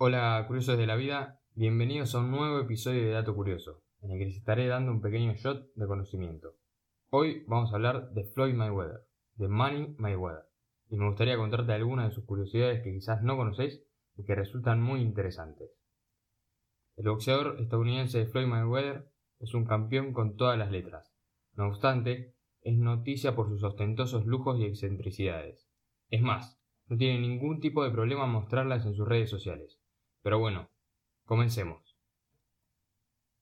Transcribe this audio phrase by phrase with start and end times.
[0.00, 4.18] Hola curiosos de la vida, bienvenidos a un nuevo episodio de Dato Curioso, en el
[4.20, 6.54] que les estaré dando un pequeño shot de conocimiento.
[7.10, 9.00] Hoy vamos a hablar de Floyd Mayweather,
[9.34, 10.44] de Money Mayweather,
[10.88, 13.82] y me gustaría contarte algunas de sus curiosidades que quizás no conocéis
[14.16, 15.68] y que resultan muy interesantes.
[16.94, 21.12] El boxeador estadounidense Floyd Mayweather es un campeón con todas las letras.
[21.54, 25.68] No obstante, es noticia por sus ostentosos lujos y excentricidades.
[26.08, 29.80] Es más, no tiene ningún tipo de problema mostrarlas en sus redes sociales.
[30.22, 30.70] Pero bueno,
[31.24, 31.96] comencemos.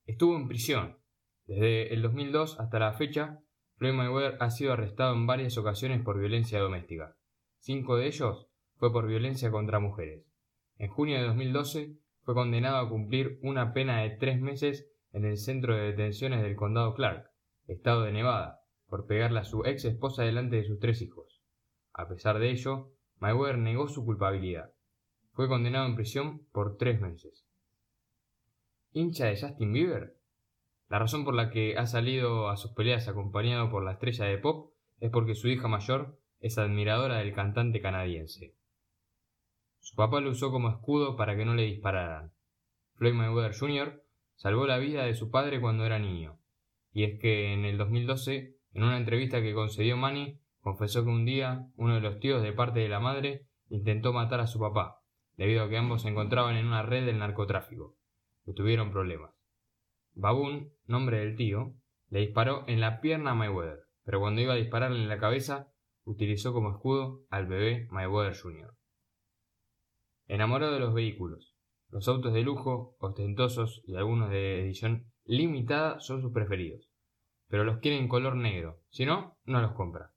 [0.04, 0.98] Estuvo en prisión.
[1.46, 3.40] Desde el 2002 hasta la fecha,
[3.76, 7.16] Floyd Mayweather ha sido arrestado en varias ocasiones por violencia doméstica.
[7.58, 10.24] Cinco de ellos fue por violencia contra mujeres.
[10.78, 15.38] En junio de 2012 fue condenado a cumplir una pena de tres meses en el
[15.38, 17.30] centro de detenciones del condado Clark,
[17.66, 21.42] estado de Nevada, por pegarle a su ex esposa delante de sus tres hijos.
[21.92, 24.72] A pesar de ello, Mayweather negó su culpabilidad.
[25.36, 27.46] Fue condenado en prisión por tres meses.
[28.92, 30.16] ¿Hincha de Justin Bieber?
[30.88, 34.38] La razón por la que ha salido a sus peleas acompañado por la estrella de
[34.38, 38.54] pop es porque su hija mayor es admiradora del cantante canadiense.
[39.80, 42.32] Su papá lo usó como escudo para que no le dispararan.
[42.94, 44.02] Floyd Mayweather Jr.
[44.36, 46.38] salvó la vida de su padre cuando era niño.
[46.94, 51.26] Y es que en el 2012, en una entrevista que concedió Manny, confesó que un
[51.26, 55.02] día uno de los tíos de parte de la madre intentó matar a su papá,
[55.36, 57.96] debido a que ambos se encontraban en una red del narcotráfico,
[58.46, 59.34] y tuvieron problemas.
[60.14, 61.74] Baboon, nombre del tío,
[62.08, 65.72] le disparó en la pierna a Mayweather, pero cuando iba a dispararle en la cabeza,
[66.04, 68.74] utilizó como escudo al bebé Mayweather Jr.
[70.28, 71.56] Enamorado de los vehículos.
[71.90, 76.88] Los autos de lujo, ostentosos y algunos de edición limitada son sus preferidos,
[77.48, 80.12] pero los quiere en color negro, si no, no los compra.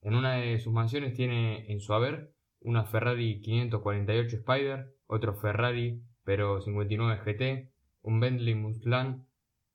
[0.00, 6.02] En una de sus mansiones tiene en su haber una Ferrari 548 Spider, otro Ferrari
[6.24, 7.72] pero 59 GT,
[8.02, 9.24] un Bentley Mustang,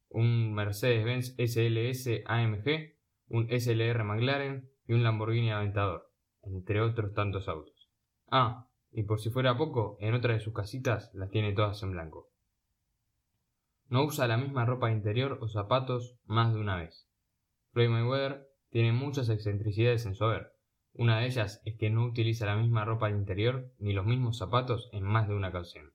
[0.10, 2.94] un Mercedes-Benz SLS AMG,
[3.30, 6.12] un SLR McLaren y un Lamborghini Aventador,
[6.44, 7.90] entre otros tantos autos.
[8.30, 11.92] Ah, y por si fuera poco, en otra de sus casitas las tiene todas en
[11.92, 12.30] blanco.
[13.88, 17.08] No usa la misma ropa interior o zapatos más de una vez.
[17.72, 20.52] Floyd Mayweather tiene muchas excentricidades en su haber,
[20.94, 24.90] una de ellas es que no utiliza la misma ropa interior ni los mismos zapatos
[24.92, 25.94] en más de una ocasión.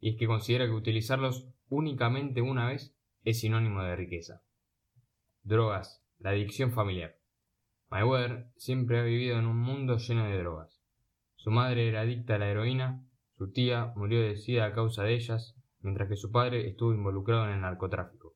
[0.00, 4.42] Y es que considera que utilizarlos únicamente una vez es sinónimo de riqueza.
[5.42, 7.16] Drogas, la adicción familiar.
[7.88, 10.82] Mayweather siempre ha vivido en un mundo lleno de drogas.
[11.36, 13.06] Su madre era adicta a la heroína,
[13.36, 17.44] su tía murió de sida a causa de ellas, mientras que su padre estuvo involucrado
[17.44, 18.34] en el narcotráfico.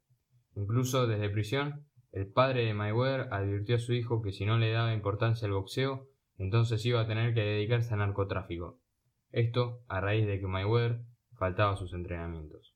[0.55, 4.73] Incluso desde prisión el padre de Mayweather advirtió a su hijo que si no le
[4.73, 8.81] daba importancia al boxeo, entonces iba a tener que dedicarse al narcotráfico.
[9.31, 11.03] Esto a raíz de que Mayweather
[11.37, 12.75] faltaba a sus entrenamientos.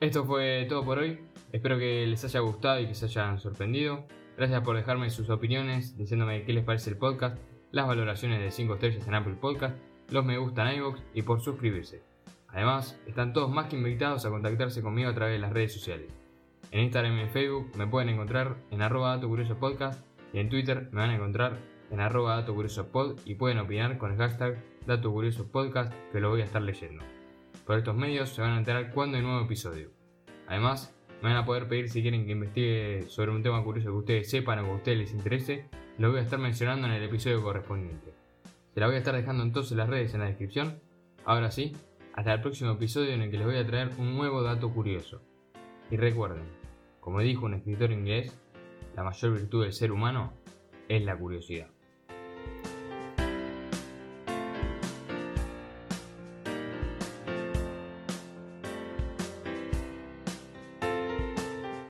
[0.00, 1.20] Esto fue todo por hoy.
[1.52, 4.06] Espero que les haya gustado y que se hayan sorprendido.
[4.36, 7.38] Gracias por dejarme sus opiniones, diciéndome qué les parece el podcast,
[7.70, 9.76] las valoraciones de 5 estrellas en Apple Podcast,
[10.10, 12.02] los me gusta en iVoox y por suscribirse.
[12.48, 16.23] Además, están todos más que invitados a contactarse conmigo a través de las redes sociales.
[16.74, 20.48] En Instagram y en Facebook me pueden encontrar en arroba dato curioso podcast y en
[20.48, 21.56] Twitter me van a encontrar
[21.92, 26.18] en arroba dato curioso pod y pueden opinar con el hashtag dato curioso podcast que
[26.18, 27.04] lo voy a estar leyendo.
[27.64, 29.92] Por estos medios se van a enterar cuando hay nuevo episodio.
[30.48, 30.92] Además,
[31.22, 34.28] me van a poder pedir si quieren que investigue sobre un tema curioso que ustedes
[34.28, 35.68] sepan o que a ustedes les interese,
[35.98, 38.12] lo voy a estar mencionando en el episodio correspondiente.
[38.74, 40.80] Se la voy a estar dejando entonces las redes en la descripción.
[41.24, 41.76] Ahora sí,
[42.14, 45.22] hasta el próximo episodio en el que les voy a traer un nuevo dato curioso.
[45.90, 46.63] Y recuerden,
[47.04, 48.34] como dijo un escritor inglés,
[48.96, 50.32] la mayor virtud del ser humano
[50.88, 51.68] es la curiosidad.